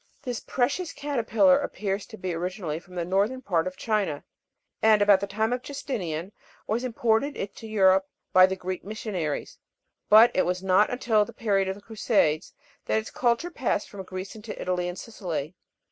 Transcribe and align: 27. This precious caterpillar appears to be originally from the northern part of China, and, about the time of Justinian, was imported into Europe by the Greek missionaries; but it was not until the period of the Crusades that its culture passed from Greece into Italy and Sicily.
27. 0.23 0.23
This 0.31 0.39
precious 0.51 0.93
caterpillar 0.93 1.59
appears 1.59 2.07
to 2.07 2.17
be 2.17 2.33
originally 2.33 2.79
from 2.79 2.95
the 2.95 3.05
northern 3.05 3.39
part 3.43 3.67
of 3.67 3.77
China, 3.77 4.23
and, 4.81 4.99
about 4.99 5.19
the 5.19 5.27
time 5.27 5.53
of 5.53 5.61
Justinian, 5.61 6.31
was 6.65 6.83
imported 6.83 7.37
into 7.37 7.67
Europe 7.67 8.07
by 8.33 8.47
the 8.47 8.55
Greek 8.55 8.83
missionaries; 8.83 9.59
but 10.09 10.31
it 10.33 10.43
was 10.47 10.63
not 10.63 10.89
until 10.89 11.23
the 11.23 11.33
period 11.33 11.67
of 11.67 11.75
the 11.75 11.83
Crusades 11.83 12.55
that 12.87 12.97
its 12.97 13.11
culture 13.11 13.51
passed 13.51 13.91
from 13.91 14.01
Greece 14.01 14.35
into 14.35 14.59
Italy 14.59 14.87
and 14.87 14.97
Sicily. 14.97 15.53